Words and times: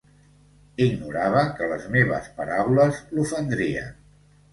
Ignorava 0.85 1.43
que 1.59 1.67
les 1.73 1.85
meves 1.95 2.29
paraules 2.39 3.03
l'ofendrien. 3.19 3.93